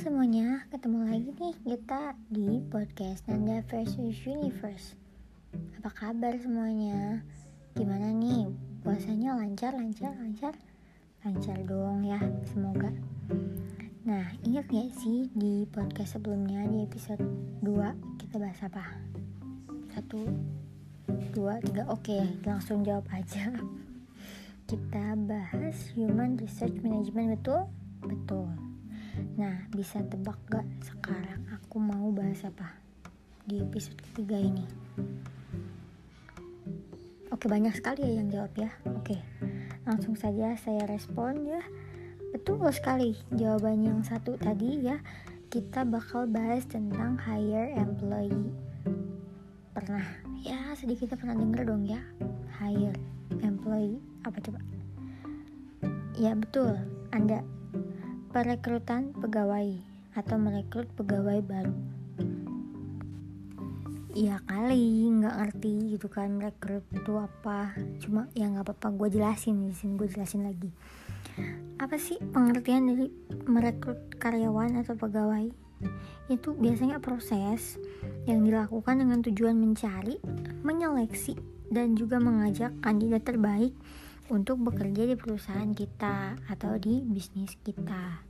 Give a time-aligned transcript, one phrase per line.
[0.00, 4.96] semuanya, ketemu lagi nih kita di podcast Nanda versus Universe.
[5.76, 7.20] Apa kabar semuanya?
[7.76, 8.48] Gimana nih?
[8.80, 10.56] Puasanya lancar, lancar, lancar?
[11.20, 12.16] Lancar dong ya,
[12.48, 12.88] semoga.
[14.08, 17.20] Nah, ingat gak sih di podcast sebelumnya di episode
[17.60, 18.96] 2 kita bahas apa?
[19.92, 20.24] Satu,
[21.36, 23.52] dua, tiga, oke langsung jawab aja.
[24.70, 27.68] Kita bahas Human Research Management, betul?
[28.00, 28.69] Betul.
[29.36, 32.76] Nah, bisa tebak gak sekarang aku mau bahas apa
[33.44, 34.64] di episode ketiga ini?
[37.30, 38.70] Oke, banyak sekali ya yang jawab ya.
[38.90, 39.16] Oke,
[39.88, 41.62] langsung saja saya respon ya.
[42.30, 44.98] Betul sekali jawaban yang satu tadi ya.
[45.50, 48.54] Kita bakal bahas tentang hire employee.
[49.74, 50.04] Pernah
[50.40, 52.00] ya sedikit pernah denger dong ya
[52.60, 52.96] hire
[53.42, 54.60] employee apa coba?
[56.20, 56.76] Ya betul,
[57.14, 57.40] Anda
[58.30, 59.74] perekrutan pegawai
[60.14, 61.74] atau merekrut pegawai baru.
[64.14, 67.74] Iya kali nggak ngerti gitu kan merekrut itu apa.
[67.98, 70.70] Cuma ya nggak apa-apa gue jelasin di sini gue jelasin lagi.
[71.82, 73.10] Apa sih pengertian dari
[73.50, 75.50] merekrut karyawan atau pegawai?
[76.30, 77.82] Itu biasanya proses
[78.30, 80.22] yang dilakukan dengan tujuan mencari
[80.62, 81.34] menyeleksi
[81.66, 83.74] dan juga mengajak kandidat terbaik
[84.30, 88.22] untuk bekerja di perusahaan kita atau di bisnis kita.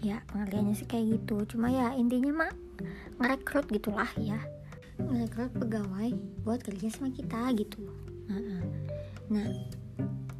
[0.00, 1.44] Ya pengertiannya sih kayak gitu.
[1.44, 2.52] Cuma ya intinya mah
[3.20, 4.40] ngerekrut gitulah ya.
[4.96, 7.84] Ngerekrut pegawai buat kerja sama kita gitu.
[9.28, 9.48] Nah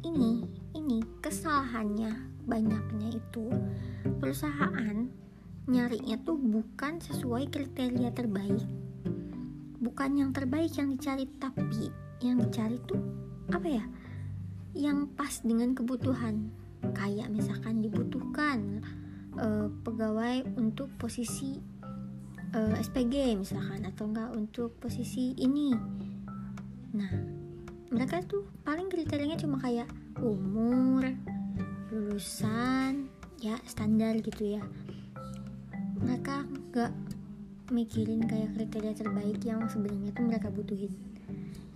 [0.01, 2.09] ini ini kesalahannya
[2.49, 3.53] banyaknya itu
[4.17, 5.05] perusahaan
[5.69, 8.65] nyarinya tuh bukan sesuai kriteria terbaik.
[9.77, 11.93] Bukan yang terbaik yang dicari tapi
[12.25, 12.99] yang dicari tuh
[13.53, 13.85] apa ya
[14.73, 16.51] yang pas dengan kebutuhan.
[16.95, 18.83] Kayak misalkan dibutuhkan
[19.35, 21.59] uh, pegawai untuk posisi
[22.55, 25.75] uh, SPG misalkan atau enggak untuk posisi ini.
[26.95, 27.11] Nah
[27.89, 29.89] mereka tuh paling kriterianya cuma kayak
[30.21, 31.09] umur
[31.89, 33.09] lulusan
[33.41, 34.63] ya standar gitu ya.
[35.99, 36.93] Mereka gak
[37.73, 41.08] mikirin kayak kriteria terbaik yang sebenarnya tuh mereka butuhin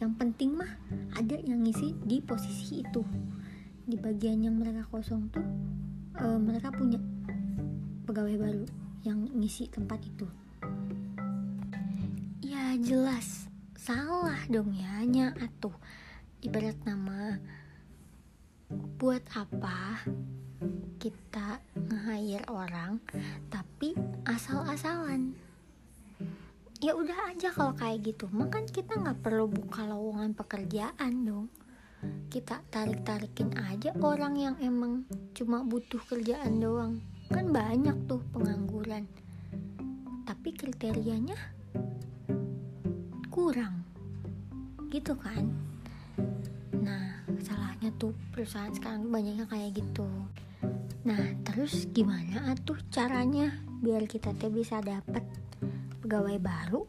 [0.03, 0.67] yang penting mah
[1.15, 3.07] ada yang ngisi di posisi itu.
[3.87, 5.47] Di bagian yang mereka kosong tuh
[6.19, 6.99] e, mereka punya
[8.03, 8.63] pegawai baru
[9.07, 10.27] yang ngisi tempat itu.
[12.43, 13.47] Ya jelas.
[13.79, 15.75] Salah dong ya nya atuh.
[16.43, 17.39] Ibarat nama
[18.99, 20.03] buat apa
[20.99, 22.99] kita nge-hire orang
[23.47, 23.95] tapi
[24.27, 25.35] asal-asalan
[26.83, 31.47] ya udah aja kalau kayak gitu makan kita nggak perlu buka lowongan pekerjaan dong.
[32.27, 36.99] Kita tarik tarikin aja orang yang emang cuma butuh kerjaan doang.
[37.31, 39.07] Kan banyak tuh pengangguran.
[40.27, 41.39] Tapi kriterianya
[43.31, 43.87] kurang.
[44.91, 45.55] Gitu kan?
[46.83, 50.03] Nah salahnya tuh perusahaan sekarang banyaknya kayak gitu.
[51.07, 55.23] Nah terus gimana tuh caranya biar kita tuh bisa dapet
[56.03, 56.83] pegawai baru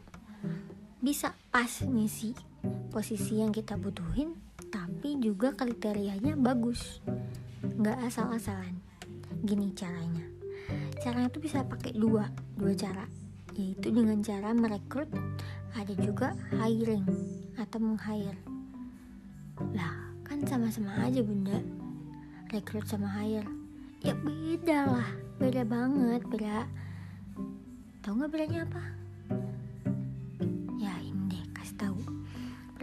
[0.99, 2.35] bisa pas ngisi
[2.91, 4.35] posisi yang kita butuhin
[4.67, 6.99] tapi juga kriterianya bagus.
[7.63, 8.75] Nggak asal-asalan.
[9.47, 10.27] Gini caranya.
[10.99, 12.27] Caranya tuh bisa pakai dua
[12.59, 13.07] dua cara
[13.55, 15.07] yaitu dengan cara merekrut
[15.79, 17.07] ada juga hiring
[17.55, 18.35] atau meng-hire.
[19.71, 21.63] Lah kan sama-sama aja bunda.
[22.51, 23.47] Rekrut sama hire.
[24.03, 25.09] Ya beda lah.
[25.39, 26.67] Beda banget beda
[28.05, 29.04] tahu nggak bedanya apa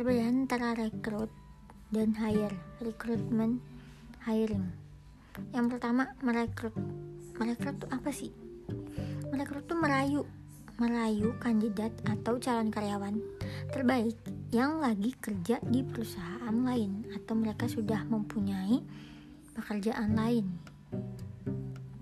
[0.02, 1.30] perbedaan antara rekrut
[1.94, 3.62] dan hire recruitment
[4.26, 4.66] hiring.
[5.54, 6.74] Yang pertama merekrut.
[7.38, 8.34] Merekrut itu apa sih?
[9.30, 10.26] Merekrut itu merayu.
[10.82, 13.14] Merayu kandidat atau calon karyawan
[13.70, 14.18] terbaik
[14.50, 18.82] yang lagi kerja di perusahaan lain atau mereka sudah mempunyai
[19.54, 20.50] pekerjaan lain.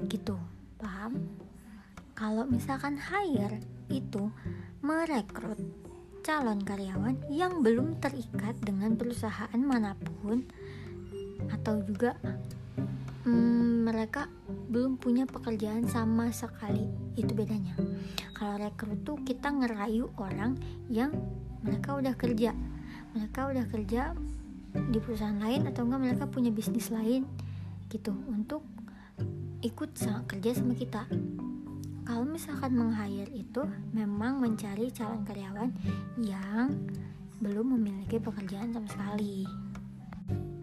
[0.09, 0.41] Gitu.
[0.81, 1.21] Paham?
[2.17, 3.61] Kalau misalkan hire
[3.93, 4.33] itu
[4.81, 5.90] merekrut
[6.31, 10.47] calon karyawan yang belum terikat dengan perusahaan mana pun
[11.51, 12.15] atau juga
[13.27, 14.31] hmm, mereka
[14.71, 16.87] belum punya pekerjaan sama sekali.
[17.19, 17.75] Itu bedanya.
[18.31, 20.55] Kalau rekrut tuh kita ngerayu orang
[20.87, 21.11] yang
[21.67, 22.55] mereka udah kerja.
[23.11, 24.15] Mereka udah kerja
[24.71, 27.27] di perusahaan lain atau enggak mereka punya bisnis lain
[27.91, 28.63] gitu untuk
[29.67, 31.11] ikut sama, kerja sama kita
[32.05, 33.63] kalau misalkan meng-hire itu
[33.93, 35.71] memang mencari calon karyawan
[36.21, 36.75] yang
[37.41, 39.49] belum memiliki pekerjaan sama sekali.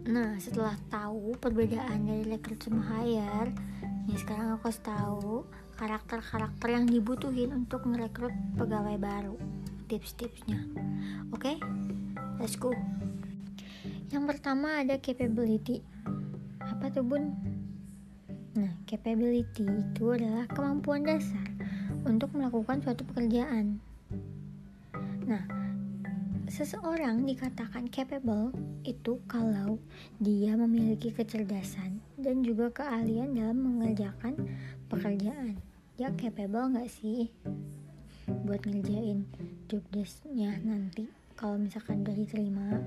[0.08, 3.52] Nah, setelah tahu perbedaan dari rekrut sama hire,
[4.08, 5.32] nih sekarang aku harus tahu
[5.78, 9.36] karakter-karakter yang dibutuhin untuk merekrut pegawai baru
[9.88, 10.64] tips-tipsnya
[11.30, 11.56] oke okay?
[12.40, 12.72] let's go
[14.08, 15.84] yang pertama ada capability
[16.58, 17.36] apa tuh bun
[18.58, 21.46] nah capability itu adalah kemampuan dasar
[22.02, 23.78] untuk melakukan suatu pekerjaan.
[25.30, 25.46] Nah
[26.50, 28.50] seseorang dikatakan capable
[28.82, 29.78] itu kalau
[30.18, 34.34] dia memiliki kecerdasan dan juga keahlian dalam mengerjakan
[34.90, 35.62] pekerjaan.
[35.94, 37.30] Ya capable nggak sih
[38.42, 39.22] buat ngerjain
[39.70, 41.06] job desknya nanti
[41.38, 42.82] kalau misalkan udah diterima?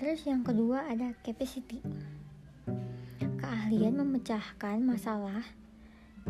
[0.00, 1.84] Terus yang kedua ada capacity
[3.48, 5.40] keahlian memecahkan masalah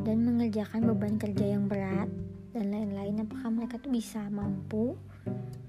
[0.06, 2.06] dan mengerjakan beban kerja yang berat
[2.54, 4.94] dan lain-lain apakah mereka tuh bisa mampu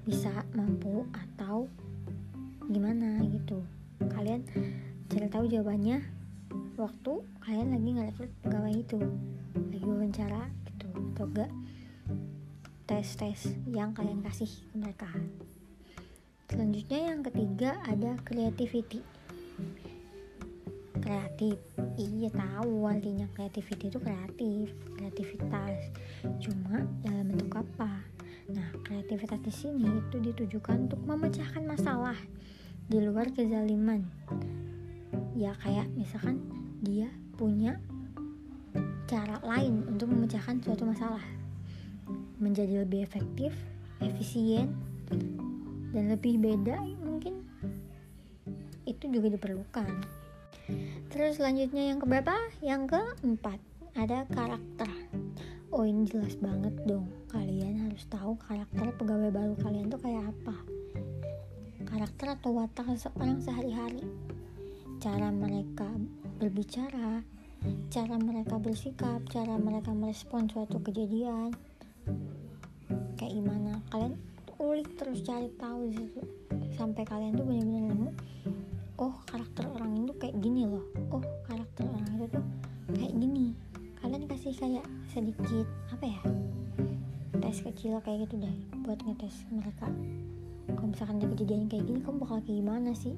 [0.06, 1.66] bisa mampu atau
[2.70, 3.66] gimana gitu?
[4.14, 4.46] Kalian
[5.10, 6.06] cari tahu jawabannya.
[6.78, 9.00] Waktu kalian lagi ngerekrut pegawai itu
[9.58, 10.88] lagi wawancara gitu
[11.18, 11.52] atau enggak
[12.86, 15.10] tes-tes yang kalian kasih ke mereka.
[16.46, 19.02] Selanjutnya yang ketiga ada creativity
[21.10, 21.58] kreatif.
[21.98, 25.90] Iya tahu artinya creativity itu kreatif kreativitas.
[26.38, 28.06] Cuma dalam bentuk apa?
[28.54, 32.14] Nah kreativitas di sini itu ditujukan untuk memecahkan masalah
[32.86, 34.06] di luar kezaliman.
[35.34, 36.46] Ya kayak misalkan
[36.86, 37.82] dia punya
[39.10, 41.26] cara lain untuk memecahkan suatu masalah.
[42.38, 43.50] Menjadi lebih efektif,
[43.98, 44.78] efisien,
[45.90, 47.42] dan lebih beda mungkin
[48.86, 50.19] itu juga diperlukan.
[51.10, 52.36] Terus selanjutnya yang keberapa?
[52.62, 53.60] Yang keempat
[53.98, 54.90] ada karakter.
[55.70, 57.10] Oh ini jelas banget dong.
[57.30, 60.58] Kalian harus tahu karakter pegawai baru kalian tuh kayak apa.
[61.86, 64.06] Karakter atau watak seseorang sehari-hari.
[65.02, 65.88] Cara mereka
[66.38, 67.22] berbicara,
[67.90, 71.56] cara mereka bersikap, cara mereka merespon suatu kejadian,
[73.20, 74.16] kayak gimana kalian
[74.60, 75.92] ulik terus cari tahu
[76.76, 78.10] sampai kalian tuh benar-benar nemu
[79.00, 80.84] oh karakter orang itu kayak gini loh.
[81.16, 82.46] Oh karakter orang itu tuh
[82.92, 83.56] kayak gini.
[84.04, 84.86] Kalian kasih kayak
[85.16, 86.22] sedikit apa ya
[87.40, 89.88] tes kecil kayak gitu deh buat ngetes mereka.
[90.68, 93.16] Kalau misalkan ada kejadian kayak gini kamu bakal kayak gimana sih?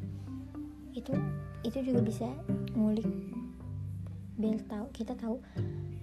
[0.94, 1.18] Itu
[1.66, 2.30] itu juga bisa
[2.78, 3.10] ngulik
[4.38, 5.42] biar tahu kita tahu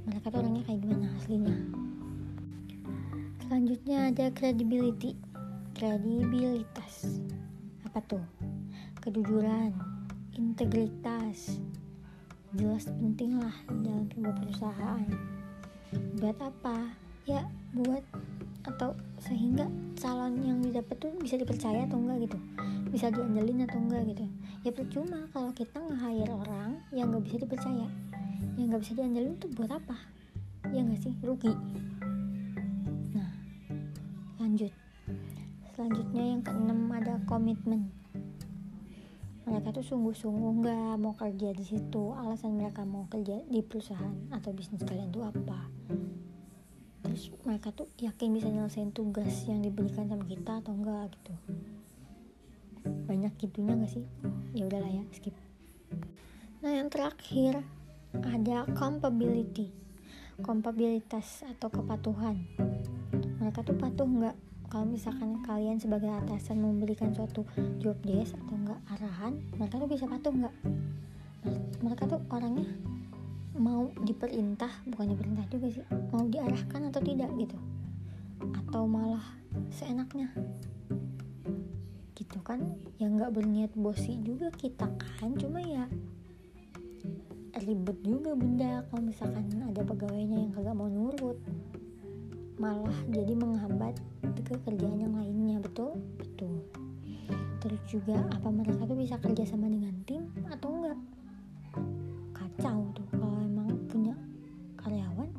[0.07, 1.57] mereka tuh orangnya kayak gimana aslinya.
[3.47, 5.15] Selanjutnya ada credibility
[5.79, 7.23] kredibilitas
[7.87, 8.38] apa tuh
[9.09, 9.73] kejujuran
[10.37, 11.57] integritas
[12.53, 15.05] jelas penting lah dalam sebuah perusahaan.
[16.21, 16.93] Buat apa?
[17.25, 18.05] Ya buat
[18.69, 18.93] atau
[19.25, 19.65] sehingga
[19.97, 22.39] calon yang didapat tuh bisa dipercaya atau enggak gitu.
[22.93, 24.29] Bisa diandelin atau enggak gitu.
[24.69, 27.89] Ya percuma kalau kita nge-hire orang yang nggak bisa dipercaya.
[28.61, 29.97] Yang nggak bisa diandelin tuh buat apa?
[30.69, 31.17] Ya nggak sih?
[31.25, 31.53] Rugi.
[33.17, 33.33] Nah
[34.37, 34.73] lanjut.
[35.73, 37.98] Selanjutnya yang keenam ada komitmen
[39.49, 42.13] mereka tuh sungguh-sungguh nggak mau kerja di situ.
[42.13, 45.73] Alasan mereka mau kerja di perusahaan atau bisnis kalian tuh apa?
[47.03, 51.35] Terus mereka tuh yakin bisa nyelesain tugas yang diberikan sama kita atau enggak gitu.
[53.09, 54.05] Banyak gitunya gak sih?
[54.53, 55.33] Ya udahlah ya skip.
[56.61, 57.65] Nah yang terakhir
[58.13, 59.89] ada compatibility
[60.39, 62.47] kompabilitas atau kepatuhan.
[63.43, 64.37] Mereka tuh patuh nggak
[64.69, 67.45] kalau misalkan kalian sebagai atasan memberikan suatu
[67.81, 70.55] job desk atau enggak arahan mereka tuh bisa patuh nggak
[71.81, 72.69] mereka tuh orangnya
[73.59, 75.85] mau diperintah bukan diperintah juga sih
[76.15, 77.59] mau diarahkan atau tidak gitu.
[78.55, 79.35] Atau malah
[79.75, 80.31] seenaknya.
[82.15, 82.63] Gitu kan?
[83.03, 84.87] Yang nggak berniat bosi juga kita
[85.19, 85.91] kan cuma ya
[87.59, 91.37] ribet juga bunda kalau misalkan ada pegawainya yang kagak mau nurut
[92.59, 93.95] malah jadi menghambat
[94.43, 95.63] ke kerjaan yang lainnya.
[95.63, 95.95] Betul?
[96.19, 96.67] Betul.
[97.63, 100.99] Terus juga apa mereka tuh bisa kerja sama dengan tim atau enggak?
[102.35, 104.15] Kacau tuh kalau emang punya
[104.79, 105.31] karyawan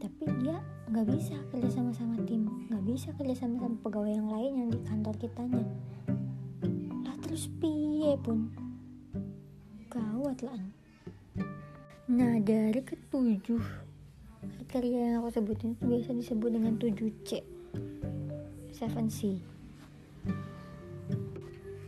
[0.00, 4.28] tapi dia nggak bisa kerja sama sama tim nggak bisa kerja sama sama pegawai yang
[4.28, 5.64] lain yang di kantor kitanya.
[7.04, 8.52] Lah terus piye pun?
[9.92, 10.60] Gawat lah.
[12.08, 13.83] Nah dari ketujuh
[14.74, 17.30] kriteria yang aku sebutin itu biasa disebut dengan 7C
[18.74, 19.38] 7C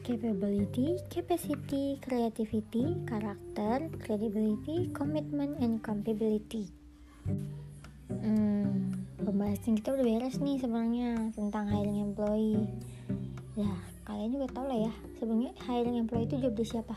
[0.06, 6.70] Capability, capacity, creativity, karakter, credibility, commitment, and compatibility.
[8.06, 12.70] Hmm, pembahasan kita udah beres nih sebenarnya tentang hiring employee.
[13.58, 13.74] Ya,
[14.06, 16.94] kalian juga tau lah ya, sebenarnya hiring employee itu job siapa?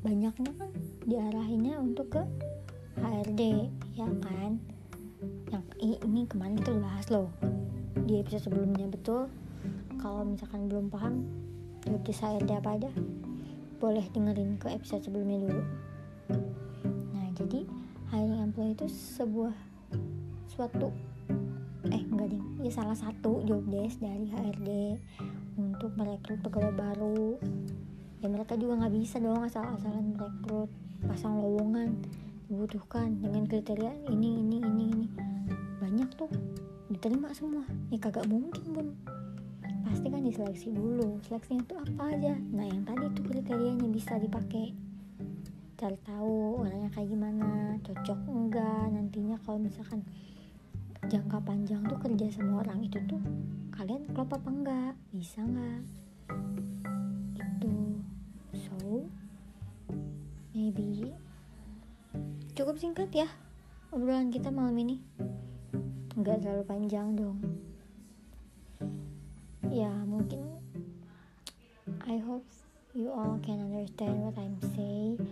[0.00, 0.72] Banyaknya kan
[1.04, 2.24] diarahinnya untuk ke
[2.98, 4.58] HRD ya kan?
[5.52, 5.64] Yang
[6.02, 7.30] ini kemarin udah bahas loh.
[7.94, 9.30] Di episode sebelumnya betul.
[10.00, 11.22] Kalau misalkan belum paham
[11.86, 12.90] job desk HRD apa aja.
[13.78, 15.62] Boleh dengerin ke episode sebelumnya dulu.
[17.14, 17.62] Nah jadi
[18.10, 19.54] hiring employee itu sebuah
[20.50, 20.90] suatu
[21.88, 22.44] eh enggak ding.
[22.66, 24.98] Ya salah satu job desk dari HRD
[25.54, 27.38] untuk merekrut pegawai baru.
[28.20, 30.68] Ya mereka juga nggak bisa dong asal-asalan merekrut
[31.00, 31.96] pasang lowongan
[32.50, 35.06] dibutuhkan dengan kriteria ini ini ini ini.
[35.78, 36.26] Banyak tuh
[36.90, 37.62] diterima semua.
[37.94, 38.88] Ya kagak mungkin bun.
[39.86, 41.22] Pasti kan diseleksi dulu.
[41.22, 42.34] Seleksinya tuh apa aja?
[42.50, 44.74] Nah yang tadi tuh kriterianya bisa dipakai.
[45.78, 50.02] Cari tahu orangnya kayak gimana cocok enggak nantinya kalau misalkan
[51.06, 53.22] jangka panjang tuh kerja sama orang itu tuh
[53.78, 54.92] kalian klop apa enggak?
[55.14, 55.86] Bisa enggak?
[57.38, 57.78] Gitu.
[58.58, 59.06] So
[60.50, 61.14] maybe
[62.60, 63.24] cukup singkat ya
[63.88, 65.00] obrolan kita malam ini.
[66.12, 67.40] Nggak terlalu panjang dong.
[69.72, 70.44] Ya mungkin
[72.04, 72.44] I hope
[72.92, 75.24] you all can understand what I'm saying.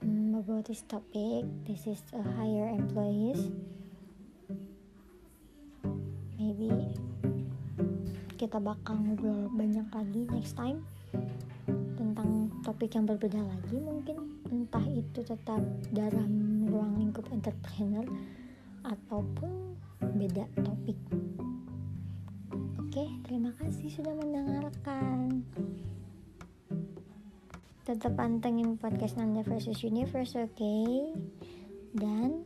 [0.00, 3.52] Um, about this topic this is a higher employees.
[6.40, 6.96] Maybe
[8.40, 10.80] kita bakal ngobrol banyak lagi next time
[12.00, 15.64] tentang topik yang berbeda lagi mungkin entah itu tetap
[15.96, 18.04] dalam ruang lingkup entrepreneur
[18.84, 19.80] ataupun
[20.20, 21.00] beda topik.
[22.76, 25.48] Oke terima kasih sudah mendengarkan.
[27.82, 30.52] Tetap pantengin podcast Nanda versus Universe oke?
[30.54, 31.16] Okay?
[31.92, 32.40] dan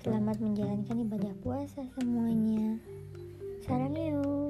[0.00, 2.80] selamat menjalankan ibadah puasa semuanya.
[3.64, 4.43] Sarang yuk